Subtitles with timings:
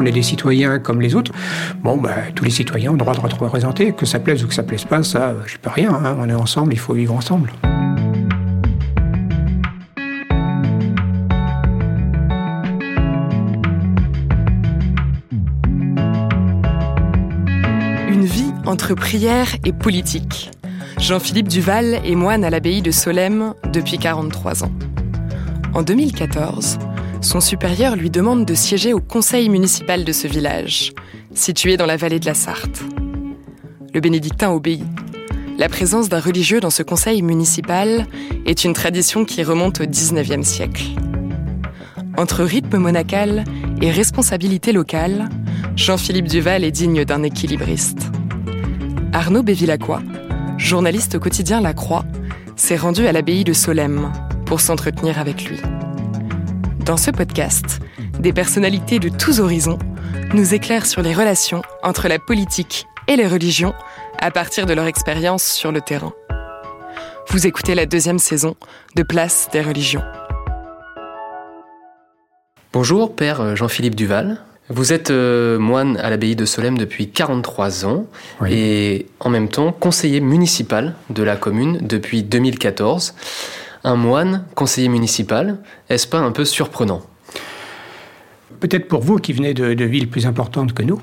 [0.00, 1.30] On est des citoyens comme les autres.
[1.82, 3.92] Bon, bah, tous les citoyens ont le droit de être représentés.
[3.92, 5.92] Que ça plaise ou que ça plaise pas, ça, je peux rien.
[5.92, 6.16] Hein.
[6.18, 7.52] On est ensemble, il faut vivre ensemble.
[18.08, 20.50] Une vie entre prière et politique.
[20.96, 24.72] Jean-Philippe Duval est moine à l'abbaye de Solesmes depuis 43 ans.
[25.74, 26.78] En 2014,
[27.20, 30.92] son supérieur lui demande de siéger au conseil municipal de ce village,
[31.34, 32.82] situé dans la vallée de la Sarthe.
[33.92, 34.84] Le bénédictin obéit.
[35.58, 38.06] La présence d'un religieux dans ce conseil municipal
[38.46, 40.84] est une tradition qui remonte au XIXe siècle.
[42.16, 43.44] Entre rythme monacal
[43.82, 45.28] et responsabilité locale,
[45.76, 48.10] Jean-Philippe Duval est digne d'un équilibriste.
[49.12, 50.00] Arnaud Bévilacqua,
[50.56, 52.04] journaliste au quotidien La Croix,
[52.56, 54.10] s'est rendu à l'abbaye de Solesmes
[54.46, 55.58] pour s'entretenir avec lui.
[56.90, 57.78] Dans ce podcast,
[58.18, 59.78] des personnalités de tous horizons
[60.34, 63.74] nous éclairent sur les relations entre la politique et les religions
[64.18, 66.12] à partir de leur expérience sur le terrain.
[67.28, 68.56] Vous écoutez la deuxième saison
[68.96, 70.02] de Place des religions.
[72.72, 74.40] Bonjour, Père Jean-Philippe Duval.
[74.68, 78.06] Vous êtes euh, moine à l'abbaye de Solesmes depuis 43 ans
[78.40, 78.52] Oui.
[78.52, 83.14] et en même temps conseiller municipal de la commune depuis 2014.
[83.84, 87.02] Un moine conseiller municipal, est-ce pas un peu surprenant?
[88.60, 91.00] Peut-être pour vous qui venez de, de villes plus importantes que nous,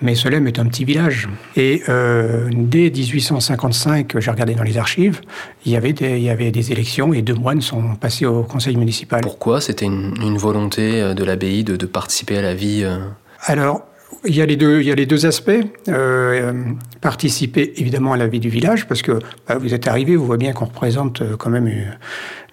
[0.00, 1.28] mais Solesmes est un petit village.
[1.56, 5.20] Et euh, dès 1855, j'ai regardé dans les archives,
[5.64, 8.42] il y, avait des, il y avait des élections et deux moines sont passés au
[8.42, 9.20] conseil municipal.
[9.22, 9.60] Pourquoi?
[9.60, 12.98] C'était une, une volonté euh, de l'abbaye de, de participer à la vie euh,
[13.42, 13.87] Alors,
[14.24, 15.50] il y a les deux, il y a les deux aspects.
[15.88, 16.64] Euh,
[17.00, 20.38] participer évidemment à la vie du village, parce que bah, vous êtes arrivé, vous voyez
[20.38, 21.92] bien qu'on représente euh, quand même, euh,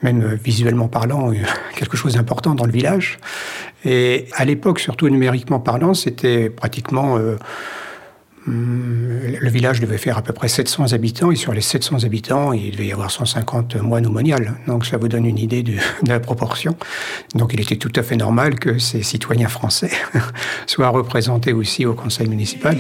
[0.03, 1.31] même euh, visuellement parlant,
[1.75, 3.19] quelque chose d'important dans le village.
[3.83, 7.17] Et à l'époque, surtout numériquement parlant, c'était pratiquement...
[7.17, 7.37] euh,
[8.47, 12.71] le village devait faire à peu près 700 habitants, et sur les 700 habitants, il
[12.71, 14.55] devait y avoir 150 moines ou moniales.
[14.67, 16.75] Donc ça vous donne une idée de, de la proportion.
[17.33, 19.91] Donc il était tout à fait normal que ces citoyens français
[20.67, 22.77] soient représentés aussi au conseil municipal.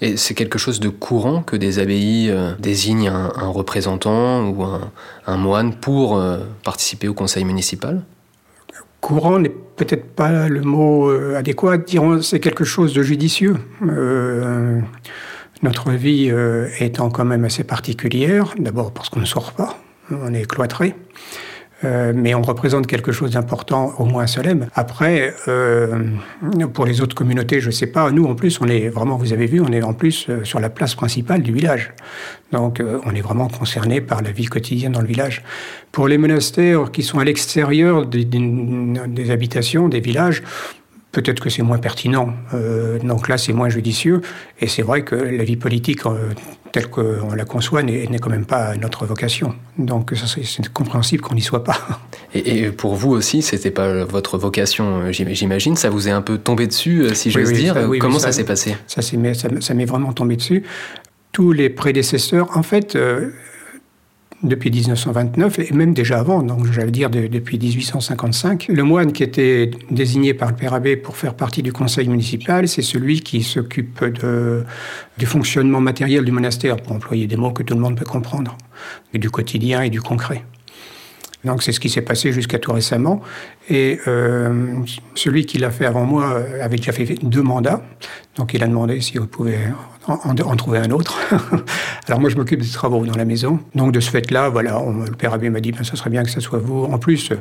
[0.00, 4.64] Et c'est quelque chose de courant que des abbayes euh, désignent un, représentant ou
[5.26, 8.02] un, moine pour euh, participer au conseil municipal
[9.00, 11.78] Courant n'est peut-être pas le mot euh, adéquat.
[11.78, 13.56] Dirons, c'est quelque chose de judicieux.
[15.62, 16.32] Notre vie
[16.80, 19.78] étant quand même assez particulière, d'abord parce qu'on ne sort pas,
[20.10, 20.94] on est cloîtré.
[21.84, 24.68] Euh, mais on représente quelque chose d'important, au moins à.
[24.74, 26.04] Après, euh,
[26.72, 28.10] pour les autres communautés, je ne sais pas.
[28.10, 30.60] Nous, en plus, on est vraiment, vous avez vu, on est en plus euh, sur
[30.60, 31.92] la place principale du village.
[32.52, 35.42] Donc, euh, on est vraiment concerné par la vie quotidienne dans le village.
[35.90, 40.42] Pour les monastères qui sont à l'extérieur des habitations, des villages,
[41.12, 42.32] peut-être que c'est moins pertinent.
[42.54, 44.22] Euh, donc là, c'est moins judicieux.
[44.60, 46.30] Et c'est vrai que la vie politique, euh,
[46.72, 49.54] telle qu'on la conçoit, n'est quand même pas notre vocation.
[49.78, 51.76] Donc c'est compréhensible qu'on n'y soit pas.
[52.34, 55.76] Et, et pour vous aussi, c'était pas votre vocation, euh, j'im- j'imagine.
[55.76, 57.74] Ça vous est un peu tombé dessus, euh, si j'ose oui, dire.
[57.74, 58.74] ça, oui, oui, Comment ça- s'est passé?
[58.86, 60.62] Ça m'est- ça vraiment tombé dessus.
[61.32, 62.96] Tous les prédécesseurs, en fait,
[64.42, 69.22] depuis 1929, et même déjà avant, donc j'allais dire de- depuis 1855, le moine qui
[69.22, 73.42] était désigné par le père abbé pour faire partie du conseil municipal, c'est celui qui
[73.42, 74.04] s'occupe
[75.18, 78.56] du fonctionnement matériel du monastère, pour employer des mots que tout le monde peut comprendre,
[79.14, 80.42] du quotidien et du concret.
[81.44, 83.20] Donc c'est ce qui s'est passé jusqu'à tout récemment.
[83.68, 84.74] Et euh,
[85.14, 87.82] celui qui l'a fait avant moi avait déjà fait deux mandats.
[88.36, 89.58] Donc il a demandé si on pouvait
[90.06, 91.18] en, trouver un autre.
[92.06, 93.60] Alors moi je m'occupe des travaux dans la maison.
[93.74, 96.30] Donc de ce fait-là, voilà, le père abbé m'a dit ben, ça serait bien que
[96.30, 96.84] ça soit vous.
[96.84, 97.32] En plus,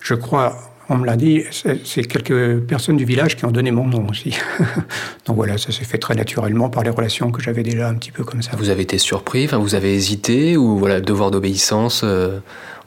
[0.00, 0.56] je crois
[0.90, 4.38] on me l'a dit, c'est quelques personnes du village qui ont donné mon nom aussi.
[5.26, 8.10] Donc voilà, ça s'est fait très naturellement par les relations que j'avais déjà un petit
[8.10, 8.52] peu comme ça.
[8.56, 12.38] Vous avez été surpris, enfin, vous avez hésité, ou voilà, devoir d'obéissance euh,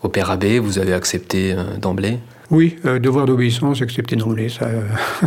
[0.03, 2.19] au père abbé, vous avez accepté euh, d'emblée?
[2.51, 4.67] Oui, euh, devoir d'obéissance, accepter d'emblée, ça,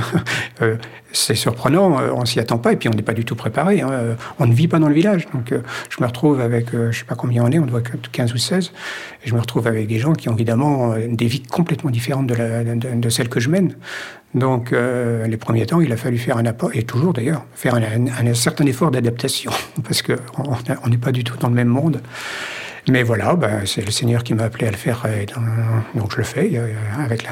[0.63, 0.77] euh,
[1.11, 3.81] c'est surprenant, euh, on s'y attend pas, et puis on n'est pas du tout préparé.
[3.81, 5.27] Hein, on ne vit pas dans le village.
[5.33, 5.55] Donc
[5.89, 8.37] je me retrouve avec, je ne sais pas combien on est, on doit 15 ou
[8.37, 8.73] 16,
[9.25, 13.09] et je me retrouve avec des gens qui ont évidemment des vies complètement différentes de,
[13.09, 13.75] celles que je mène.
[14.35, 18.35] Donc les premiers temps, il a fallu faire un apport, et toujours d'ailleurs, faire un,
[18.35, 19.51] certain effort d'adaptation,
[19.83, 22.03] parce qu'on n'est pas du tout dans le même monde.
[22.87, 25.07] Mais voilà, ben, c'est le Seigneur qui m'a appelé à le faire,
[25.95, 27.31] donc je le fais, euh, avec la,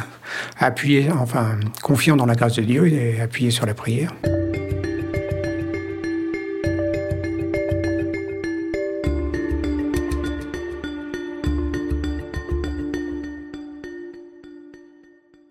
[1.20, 4.14] enfin, confiant dans la grâce de Dieu et appuyé sur la prière.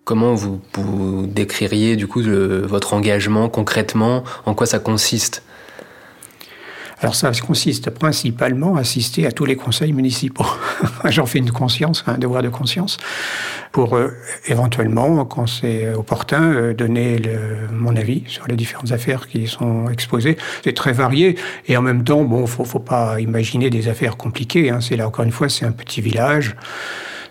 [0.03, 4.23] Comment vous, vous, décririez du coup votre engagement concrètement?
[4.45, 5.43] En quoi ça consiste?
[7.01, 10.45] Alors ça consiste principalement à assister à tous les conseils municipaux.
[11.05, 12.97] J'en fais une conscience, un devoir de conscience,
[13.71, 14.09] pour euh,
[14.47, 19.89] éventuellement, quand c'est opportun, euh, donner le, mon avis sur les différentes affaires qui sont
[19.89, 20.37] exposées.
[20.63, 21.35] C'est très varié
[21.67, 24.69] et en même temps, bon, faut, faut pas imaginer des affaires compliquées.
[24.69, 24.79] Hein.
[24.79, 26.55] C'est là encore une fois, c'est un petit village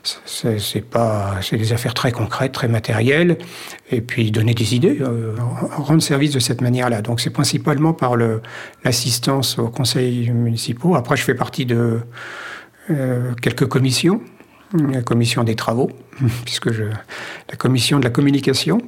[0.02, 3.38] c'est pas, c'est des affaires très concrètes, très matérielles,
[3.90, 5.34] et puis donner des idées, euh,
[5.76, 7.02] rendre service de cette manière-là.
[7.02, 8.16] Donc c'est principalement par
[8.84, 10.94] l'assistance aux conseils municipaux.
[10.94, 12.00] Après, je fais partie de
[12.90, 14.22] euh, quelques commissions,
[14.74, 15.90] la commission des travaux,
[16.44, 18.80] puisque je, la commission de la communication.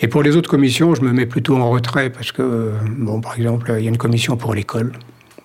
[0.00, 3.36] Et pour les autres commissions, je me mets plutôt en retrait parce que, bon, par
[3.36, 4.92] exemple, il y a une commission pour l'école.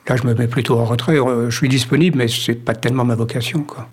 [0.07, 1.17] Là, je me mets plutôt en retrait.
[1.19, 3.87] Euh, je suis disponible, mais c'est pas tellement ma vocation, quoi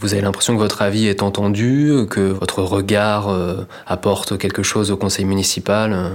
[0.00, 4.90] vous avez l'impression que votre avis est entendu, que votre regard euh, apporte quelque chose
[4.90, 6.08] au conseil municipal euh?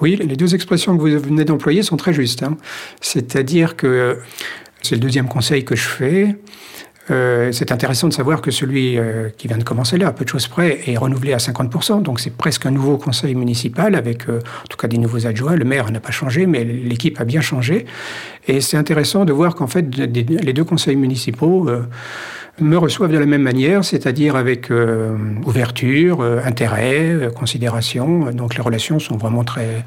[0.00, 2.42] Oui, les deux expressions que vous venez d'employer sont très justes.
[2.42, 2.58] Hein.
[3.00, 4.18] C'est-à-dire que
[4.82, 6.36] c'est le deuxième conseil que je fais.
[7.10, 8.98] Euh, c'est intéressant de savoir que celui
[9.38, 12.02] qui vient de commencer là, à peu de choses près, est renouvelé à 50%.
[12.02, 15.56] Donc c'est presque un nouveau conseil municipal avec en tout cas des nouveaux adjoints.
[15.56, 17.86] Le maire n'a pas changé, mais l'équipe a bien changé.
[18.48, 21.70] Et c'est intéressant de voir qu'en fait, les deux conseils municipaux
[22.58, 28.30] me reçoivent de la même manière, c'est-à-dire avec euh, ouverture, euh, intérêt, euh, considération.
[28.32, 29.84] Donc les relations sont vraiment très,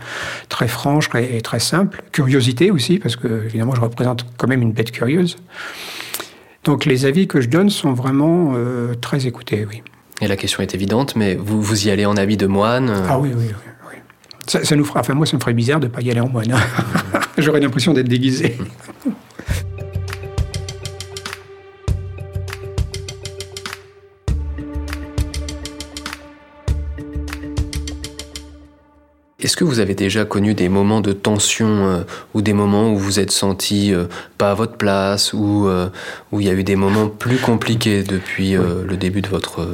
[0.49, 2.03] très franches et très simples.
[2.11, 5.37] Curiosité aussi, parce que évidemment je représente quand même une bête curieuse.
[6.63, 8.53] Donc les avis que je donne sont vraiment
[9.01, 9.81] très écoutés, oui.
[10.21, 13.17] Et la question est évidente, mais vous, vous y allez en habit de moine Ah
[13.17, 13.95] oui, oui, oui.
[14.47, 16.27] Ça, nous fera, enfin moi ça me ferait bizarre de ne pas y aller en
[16.27, 16.51] moine.
[16.51, 17.19] Hein.
[17.37, 18.57] J'aurais l'impression d'être déguisé.
[29.41, 32.01] Est-ce que vous avez déjà connu des moments de tension euh,
[32.33, 34.05] ou des moments où vous êtes senti euh,
[34.37, 35.89] pas à votre place ou euh,
[36.31, 39.67] où il y a eu des moments plus compliqués depuis le début de votre...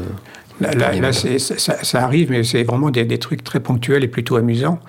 [0.62, 4.80] Là, là, ça, arrive, mais c'est vraiment des, des, trucs très ponctuels et plutôt amusants.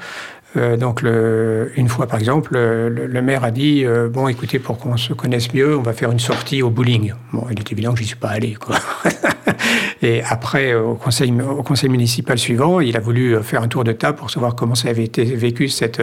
[0.57, 4.97] Euh, donc, une fois, par exemple, le, maire a dit euh, Bon, écoutez, pour qu'on
[4.97, 7.13] se connaisse mieux, on va faire une sortie au bowling.
[7.33, 8.77] Bon, il est évident que j'y suis pas allé, quoi.
[10.03, 13.93] Et après, au conseil, au conseil municipal suivant, il a voulu faire un tour de
[13.93, 16.03] table pour savoir comment ça avait été vécu cette,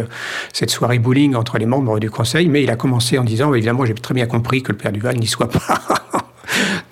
[0.51, 2.47] cette soirée bowling entre les membres du conseil.
[2.47, 5.17] Mais il a commencé en disant Évidemment, j'ai très bien compris que le père Duval
[5.17, 5.79] n'y soit pas.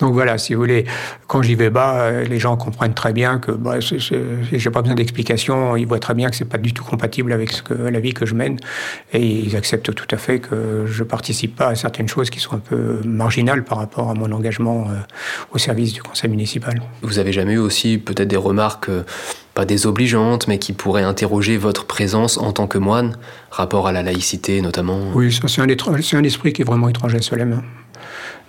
[0.02, 0.84] Donc voilà, si vous voulez,
[1.28, 4.96] quand j'y vais bas, euh, les gens comprennent très bien que bah, j'ai pas besoin
[4.96, 5.76] d'explication.
[5.76, 8.12] Ils voient très bien que c'est pas du tout compatible avec ce que, la vie
[8.12, 8.58] que je mène,
[9.12, 12.56] et ils acceptent tout à fait que je participe pas à certaines choses qui sont
[12.56, 14.94] un peu marginales par rapport à mon engagement euh,
[15.52, 16.82] au service du conseil municipal.
[17.02, 19.04] Vous avez jamais eu aussi peut-être des remarques euh,
[19.54, 23.18] pas désobligeantes, mais qui pourraient interroger votre présence en tant que moine,
[23.52, 24.98] rapport à la laïcité notamment?
[25.14, 27.62] Oui, c'est un, un, esprit qui est vraiment étranger à Solem.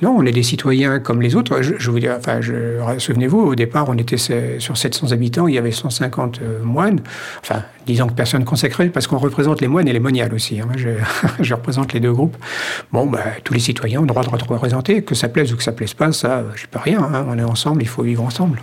[0.02, 1.62] Non, on est des citoyens comme les autres.
[1.62, 2.40] Je, vous dis, enfin,
[2.98, 7.00] souvenez-vous, au départ, on était sur 700 habitants, il y avait 150 euh, moines.
[7.42, 10.60] Enfin, disons que personne consacré, parce qu'on représente les moines et les moniales aussi.
[10.60, 10.68] Hein.
[10.76, 12.36] Je, représente les deux groupes.
[12.92, 15.72] Bon, ben, tous les citoyens ont droit de représenter, que ça plaise ou que ça
[15.72, 17.02] plaise pas, ça, je peux rien.
[17.02, 17.26] Hein.
[17.30, 18.60] On est ensemble, il faut vivre ensemble.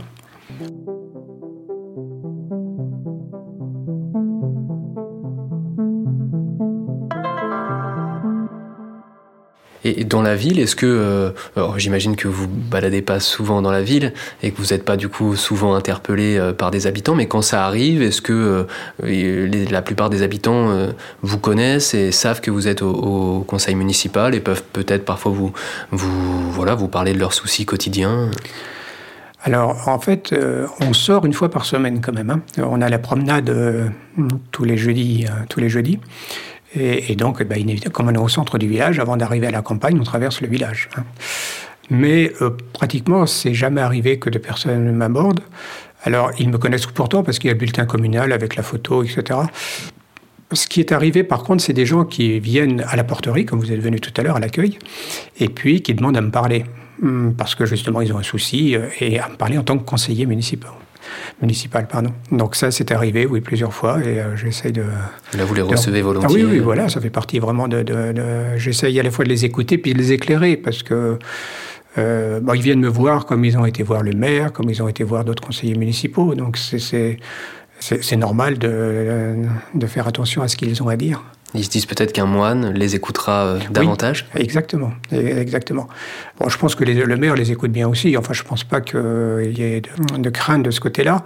[9.85, 11.31] Et dans la ville, est-ce que, euh,
[11.79, 15.09] j'imagine que vous baladez pas souvent dans la ville et que vous n'êtes pas du
[15.09, 18.67] coup souvent interpellé euh, par des habitants, mais quand ça arrive, est-ce que
[19.03, 20.51] euh, la plupart des habitants
[21.23, 25.53] vous connaissent et savent que vous êtes au, conseil municipal et peuvent peut-être parfois vous,
[25.91, 28.31] vous, voilà, vous parler de leurs soucis quotidiens?
[29.43, 30.35] Alors, en fait,
[30.81, 32.31] on sort une fois par semaine quand même.
[32.31, 32.43] Hein.
[32.59, 33.55] On a la promenade
[34.51, 35.99] tous les jeudis, tous les jeudis.
[36.75, 39.63] Et, donc, eh ben, comme on est au centre du village, avant d'arriver à la
[39.63, 40.89] campagne, on traverse le village.
[40.97, 41.03] Hein.
[41.91, 42.33] Mais
[42.73, 45.41] pratiquement, c'est jamais arrivé que des personnes m'abordent.
[46.03, 49.03] Alors, ils me connaissent pourtant parce qu'il y a le bulletin communal avec la photo,
[49.03, 49.41] etc.
[50.53, 53.61] Ce qui est arrivé, par contre, c'est des gens qui viennent à la porterie, comme
[53.61, 54.79] vous êtes venu tout à l'heure, à l'accueil,
[55.39, 56.65] et puis qui demandent à me parler,
[57.03, 59.79] hum, parce que justement, ils ont un souci, euh, et à me parler en tant
[59.79, 60.71] que conseiller municipal.
[61.41, 62.13] Municipal, pardon.
[62.33, 64.85] Donc ça, c'est arrivé, oui, plusieurs fois, et euh, j'essaye de...
[65.37, 67.85] Là, vous les recevez volontiers ah oui, oui, voilà, ça fait partie vraiment de...
[68.57, 71.19] J'essaye à la fois de les écouter, puis de les éclairer, parce que...
[71.99, 74.83] Euh, bon, ils viennent me voir comme ils ont été voir le maire, comme ils
[74.83, 76.35] ont été voir d'autres conseillers municipaux.
[76.35, 77.19] Donc c'est
[77.81, 79.37] c'est normal de,
[79.75, 81.23] de, faire attention à ce qu'ils ont à dire.
[81.55, 85.89] Ils se disent peut-être qu'un moine les écoutera euh, davantage Exactement, exactement.
[86.39, 88.17] Bon, je pense que les, le maire les écoute bien aussi.
[88.17, 89.83] Enfin, je ne pense pas qu'il y ait
[90.19, 91.25] de, crainte de ce côté-là.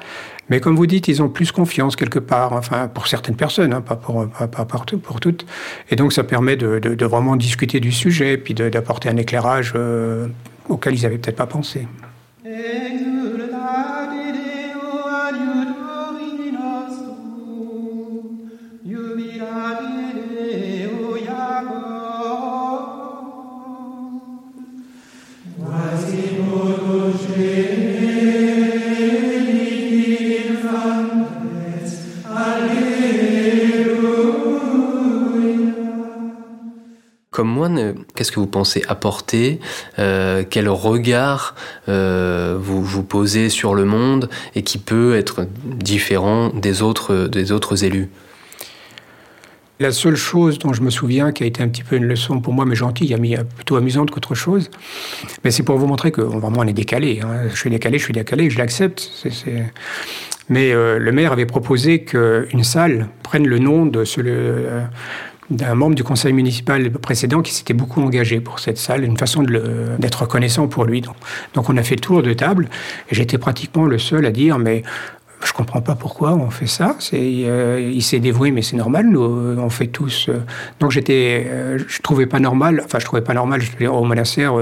[0.50, 3.81] Mais comme vous dites, ils ont plus confiance quelque part, enfin, pour certaines personnes, hein,
[3.81, 5.47] pas, pour, pas, pour, pour, toutes.
[5.90, 10.26] Et donc, ça permet de, de vraiment discuter du sujet, puis d'apporter un éclairage euh,
[10.69, 11.87] auquel ils n'avaient peut-être pas pensé.
[37.35, 39.59] Comme moine, qu'est-ce que vous pensez apporter
[39.99, 41.57] euh, Quel regard
[41.88, 47.50] euh, vous, vous posez sur le monde et qui peut être différent des autres, des
[47.50, 48.09] autres élus?
[49.81, 52.41] La seule chose dont je me souviens qui a été un petit peu une leçon
[52.41, 53.17] pour moi, mais gentille,
[53.57, 54.71] plutôt amusante qu'autre chose,
[55.43, 57.21] mais c'est pour vous montrer que vraiment on est décalé.
[57.21, 57.49] Hein.
[57.50, 59.11] Je suis décalé, je suis décalé, je l'accepte.
[60.49, 64.21] Mais euh, le maire avait proposé qu'une salle prenne le nom de ce,
[65.51, 69.43] d'un membre du conseil municipal précédent qui s'était beaucoup engagé pour cette salle, une façon
[69.43, 71.01] d'être reconnaissant pour lui.
[71.01, 71.17] Donc,
[71.55, 72.69] donc, on a fait tour de table,
[73.11, 74.83] et j'étais pratiquement le seul à dire, mais
[75.45, 76.97] je comprends pas pourquoi on fait ça.
[76.99, 79.07] C'est, euh, il s'est dévoué, mais c'est normal.
[79.09, 80.29] Nous, euh, on fait tous.
[80.29, 80.43] Euh.
[80.81, 81.47] donc j'étais,
[81.87, 82.83] je trouvais pas normal.
[82.85, 83.61] Enfin, je trouvais pas normal.
[83.61, 84.55] Je au monastère,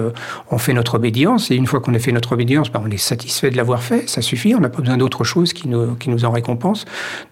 [0.50, 2.96] on fait notre obédience, et une fois qu'on a fait notre obédience, ben, on est
[2.96, 4.08] satisfait de l'avoir fait.
[4.08, 4.54] Ça suffit.
[4.54, 6.84] On n'a pas besoin d'autre chose qui nous, qui nous en récompense.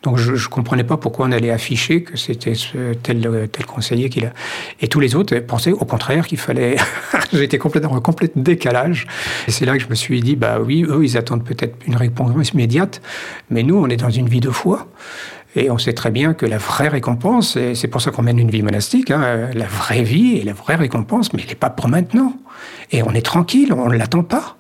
[0.03, 2.55] Donc je, je comprenais pas pourquoi on allait afficher que c'était
[3.03, 4.33] tel tel conseiller qu'il a.
[4.81, 6.77] Et tous les autres pensaient au contraire qu'il fallait.
[7.33, 9.07] j'étais complètement en complet décalage.
[9.49, 11.97] Et c'est là que je me suis dit, bah oui, eux, ils attendent peut-être une
[11.97, 13.01] réponse immédiate.
[13.49, 14.87] Mais nous, on est dans une vie de foi.
[15.57, 18.39] Et on sait très bien que la vraie récompense, et c'est pour ça qu'on mène
[18.39, 21.71] une vie monastique, hein, la vraie vie et la vraie récompense, mais elle n'est pas
[21.71, 22.35] pour maintenant.
[22.93, 24.57] Et on est tranquille, on ne l'attend pas.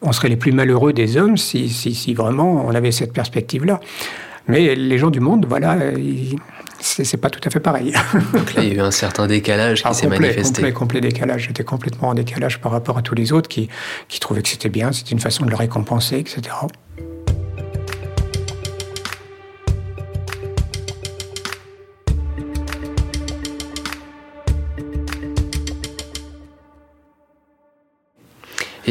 [0.00, 3.78] On serait les plus malheureux des hommes si, si, vraiment on avait cette perspective-là.
[4.48, 5.78] Mais les gens du monde, voilà,
[6.80, 7.92] c'est pas tout à fait pareil.
[8.32, 10.62] Donc là, il y a eu un certain décalage qui ah, s'est manifesté.
[10.62, 11.44] Complet, complet décalage.
[11.46, 13.68] J'étais complètement en décalage par rapport à tous les autres qui,
[14.08, 16.42] qui trouvaient que c'était bien, c'était une façon de le récompenser, etc.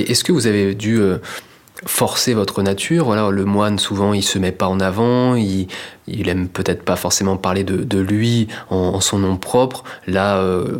[0.09, 1.17] Est-ce que vous avez dû euh,
[1.85, 3.05] forcer votre nature?
[3.05, 5.67] Voilà, le moine souvent il se met pas en avant, il,
[6.07, 9.83] il aime peut-être pas forcément parler de, lui en, son nom propre.
[10.07, 10.79] Là, euh,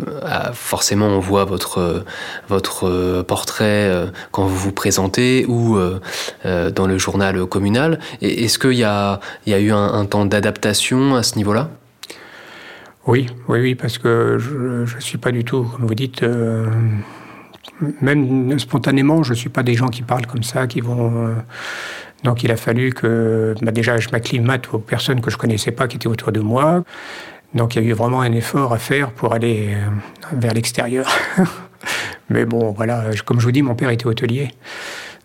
[0.53, 2.03] forcément, on voit votre
[2.47, 3.91] votre euh, portrait
[4.31, 5.77] quand vous vous présentez ou
[6.45, 7.99] dans le journal communal.
[8.21, 11.69] Est-ce qu'il y a y a eu un, un temps d'adaptation à ce niveau-là?
[13.07, 16.23] Oui, oui, oui, parce que je ne suis pas du tout, comme vous dites,
[18.01, 21.27] même spontanément, je ne suis pas des gens qui parlent comme ça, qui vont.
[21.27, 21.33] Euh,
[22.23, 25.87] donc il a fallu que bah déjà je m'acclimate aux personnes que je connaissais pas
[25.87, 26.83] qui étaient autour de moi.
[27.53, 31.09] Donc il y a eu vraiment un effort à faire pour aller euh, vers l'extérieur.
[32.29, 34.51] Mais bon, voilà, comme je vous dis, mon père était hôtelier.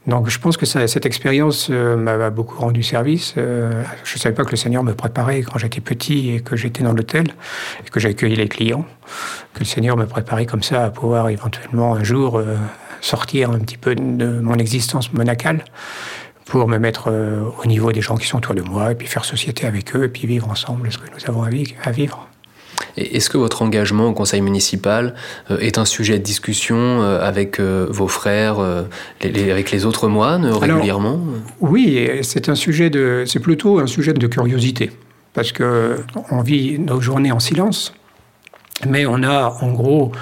[0.06, 3.34] Donc je pense que cette expérience euh, m'a beaucoup rendu service.
[3.36, 6.54] Euh, je ne savais pas que le Seigneur me préparait quand j'étais petit et que
[6.54, 7.26] j'étais dans l'hôtel
[7.84, 8.86] et que j'accueillais les clients,
[9.54, 12.56] que le Seigneur me préparait comme ça à pouvoir éventuellement un jour euh,
[13.00, 15.64] sortir un petit peu de mon existence monacale
[16.44, 17.12] pour me mettre
[17.62, 20.04] au niveau des gens qui sont autour de moi et puis faire société avec eux
[20.04, 22.28] et puis vivre ensemble ce que nous avons à vivre.
[22.96, 25.14] Est-ce que votre engagement au conseil municipal
[25.50, 28.58] euh, est un sujet de discussion euh, avec euh, vos frères,
[29.20, 31.20] avec les autres moines régulièrement?
[31.60, 34.90] Oui, c'est un sujet de, c'est plutôt un sujet de curiosité,
[35.34, 35.98] parce que
[36.30, 37.92] on vit nos journées en silence,
[38.86, 40.12] mais on a en gros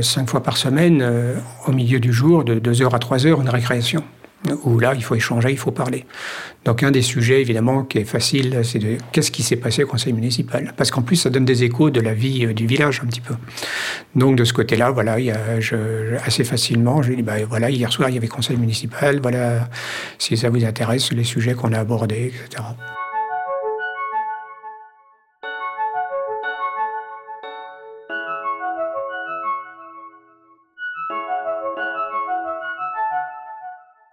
[0.00, 1.04] cinq fois par semaine,
[1.66, 4.02] au milieu du jour, de 2 heures à 3 heures, une récréation.
[4.64, 6.06] Où là, il faut échanger, il faut parler.
[6.64, 9.86] Donc un des sujets, évidemment, qui est facile, c'est de qu'est-ce qui s'est passé au
[9.86, 10.72] conseil municipal?
[10.76, 13.20] Parce qu'en plus, ça donne des échos de la vie euh, du village un petit
[13.20, 13.34] peu.
[14.14, 15.38] Donc de ce côté-là, voilà, il y a,
[16.24, 19.68] assez facilement, je dis, bah, voilà, hier soir, il y avait conseil municipal, voilà,
[20.18, 22.62] si ça vous intéresse, les sujets qu'on a abordés, etc.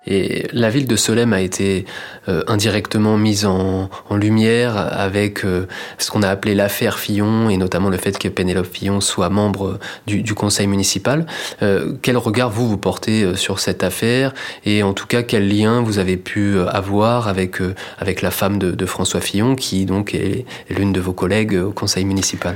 [0.07, 1.85] Et la ville de Solem a été
[2.29, 7.89] euh, indirectement mise en, lumière avec euh, ce qu'on a appelé l'affaire Fillon et notamment
[7.89, 11.25] le fait que Pénélope Fillon soit membre du, conseil municipal.
[11.61, 14.33] Euh, quel regard vous vous portez sur cette affaire
[14.65, 17.59] et en tout cas quel lien vous avez pu avoir avec
[17.99, 22.05] avec la femme de, François Fillon qui donc est l'une de vos collègues au conseil
[22.05, 22.55] municipal?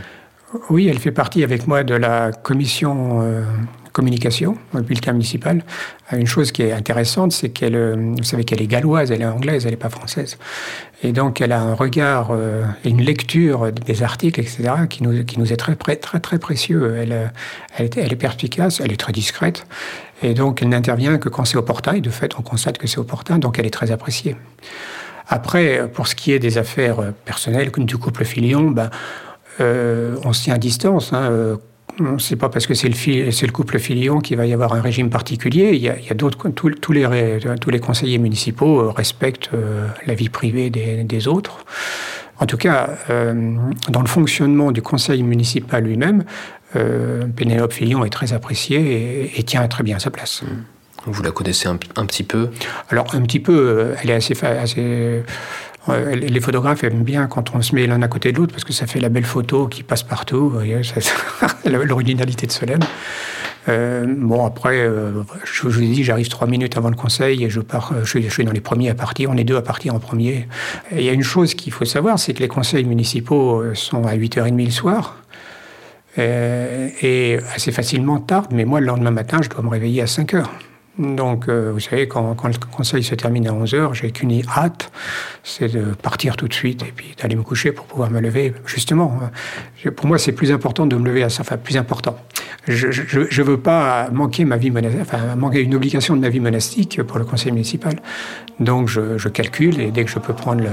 [0.69, 3.21] Oui, elle fait partie avec moi de la commission
[3.99, 5.61] communication, le bulletin municipal.
[6.13, 9.25] Une chose qui est intéressante, c'est qu'elle, euh, vous savez qu'elle est galloise, elle est
[9.25, 10.37] anglaise, elle n'est pas française.
[11.03, 15.25] Et donc, elle a un regard euh, et une lecture des articles, etc., qui nous,
[15.25, 16.95] qui nous est très, très, très précieux.
[16.95, 17.25] Elle, euh,
[17.77, 19.67] elle est perspicace, elle est très discrète.
[20.23, 21.93] Et donc, elle n'intervient que quand c'est opportun.
[21.95, 24.37] Et de fait, on constate que c'est opportun, donc elle est très appréciée.
[25.27, 28.89] Après, pour ce qui est des affaires personnelles du couple Filion, ben,
[29.59, 31.11] on se tient à distance.
[31.13, 31.59] Hein,
[32.19, 35.09] c'est pas parce que c'est le, le, couple Filion qu'il va y avoir un régime
[35.09, 35.71] particulier.
[35.73, 40.29] Il y a, d'autres, tous, les, tous les conseillers municipaux euh, respectent euh, la vie
[40.29, 41.65] privée des, autres.
[42.39, 43.55] En tout cas, euh,
[43.89, 46.23] dans le fonctionnement du conseil municipal lui-même,
[47.35, 50.43] Pénélope Filion est très appréciée et, tient très bien sa place.
[51.05, 52.49] Vous la connaissez un, petit peu?
[52.89, 55.23] Alors, un petit peu, elle est assez, assez
[56.13, 58.73] les photographes aiment bien quand on se met l'un à côté de l'autre parce que
[58.73, 60.53] ça fait la belle photo qui passe partout.
[61.65, 62.83] L'originalité de Solène.
[63.67, 65.11] Euh, bon, après, euh,
[65.43, 68.19] je, vous ai dit, j'arrive trois minutes avant le conseil et je pars, euh, je,
[68.29, 69.29] suis dans les premiers à partir.
[69.29, 70.47] On est deux à partir en premier.
[70.91, 74.15] il y a une chose qu'il faut savoir, c'est que les conseils municipaux sont à
[74.15, 75.17] 8h30 le soir.
[76.17, 80.33] et assez facilement tard, mais moi, le lendemain matin, je dois me réveiller à 5
[80.33, 80.43] h
[80.99, 84.91] donc, euh, vous savez, quand, le conseil se termine à 11h, j'ai qu'une hâte,
[85.43, 88.53] c'est de partir tout de suite et puis d'aller me coucher pour pouvoir me lever.
[88.65, 89.91] Justement, hein.
[89.91, 92.17] pour moi, c'est plus important de me lever à ça, enfin, plus important.
[92.67, 94.71] Je ne veux pas manquer ma vie
[95.01, 97.95] enfin, manquer une obligation de ma vie monastique pour le conseil municipal.
[98.59, 100.63] Donc, je, calcule et dès que je peux prendre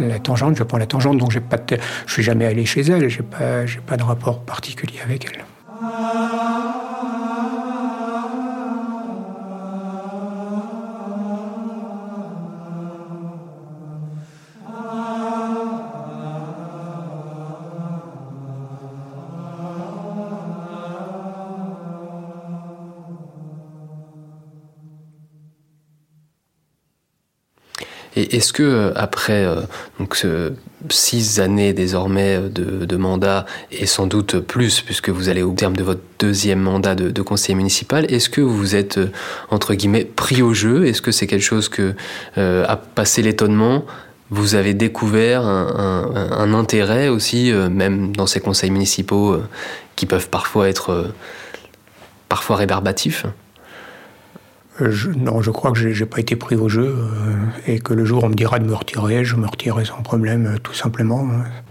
[0.00, 1.18] la tangente, je prends la tangente.
[1.18, 5.00] Donc, pas de, je suis jamais allé chez elle, j'ai pas, pas de rapport particulier
[5.04, 5.44] avec elle.
[28.16, 29.60] Et est-ce que euh, après euh,
[30.00, 30.26] donc
[30.88, 35.82] six années désormais de, mandat et sans doute plus puisque vous allez au terme de
[35.82, 39.12] votre deuxième mandat de, conseiller municipal, est-ce que vous êtes euh,
[39.50, 40.86] entre guillemets pris au jeu?
[40.86, 41.94] Est-ce que c'est quelque chose que
[42.36, 43.84] a passé l'étonnement?
[44.30, 49.36] Vous avez découvert un, intérêt aussi, même dans ces conseils municipaux
[49.94, 51.12] qui peuvent parfois être
[52.28, 53.24] parfois rébarbatifs?
[54.80, 57.34] Euh, non, je crois que je n'ai pas été pris au jeu euh,
[57.66, 60.46] et que le jour on me dira de me retirer, je me retirerai sans problème,
[60.46, 61.26] euh, tout simplement.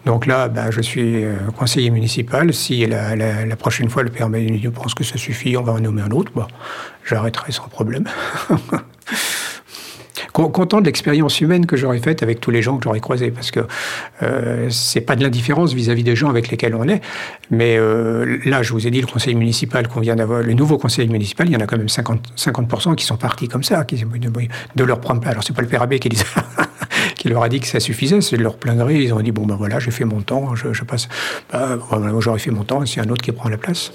[0.06, 1.24] Donc là, ben, je suis
[1.58, 2.54] conseiller municipal.
[2.54, 6.02] Si la, la, prochaine fois le je pense que ça suffit, on va en nommer
[6.02, 6.46] un autre, bon,
[7.04, 8.06] j'arrêterai sans problème.
[10.36, 13.52] Content de l'expérience humaine que j'aurais faite avec tous les gens que j'aurais croisés, parce
[13.52, 13.62] que
[14.22, 17.02] euh, c'est pas de l'indifférence vis-à-vis des gens avec lesquels on est,
[17.52, 20.78] mais euh, là, je vous ai dit, le conseil municipal qu'on vient d'avoir, le nouveau
[20.78, 23.86] conseil municipal, il y en a quand même 50, 50% qui sont partis comme ça,
[23.86, 25.28] qui, de, leur propre...
[25.28, 26.10] Alors, c'est pas le père Abbé qui,
[27.16, 29.32] qui leur a dit que ça suffisait, c'est de leur plein gré, ils ont dit,
[29.32, 31.08] bon ben voilà, j'ai fait mon temps, je, passe...
[31.52, 31.80] Ben,
[32.20, 33.94] j'aurais fait mon temps, et c'est un autre qui prend la place.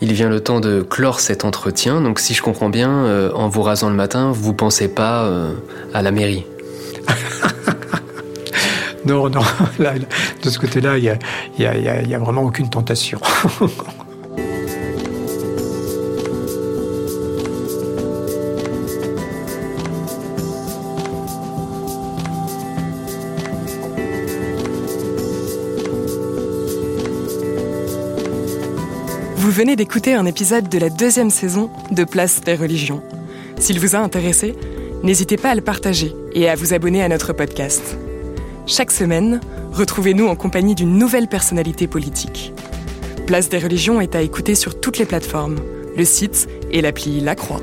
[0.00, 3.48] Il vient le temps de clore cet entretien, donc si je comprends bien, euh, en
[3.48, 5.54] vous rasant le matin, vous pensez pas euh,
[5.94, 6.44] à la mairie.
[9.06, 9.40] Non, non,
[10.42, 11.16] de ce côté-là, il
[11.58, 13.20] n'y a, vraiment aucune tentation.
[29.56, 33.02] venez d'écouter un épisode de la deuxième saison de Place des religions.
[33.58, 34.54] S'il vous a intéressé,
[35.02, 37.96] n'hésitez pas à le partager et à vous abonner à notre podcast.
[38.66, 39.40] Chaque semaine,
[39.72, 42.52] retrouvez-nous en compagnie d'une nouvelle personnalité politique.
[43.26, 45.56] Place des religions est à écouter sur toutes les plateformes,
[45.96, 47.62] le site et l'appli La Croix.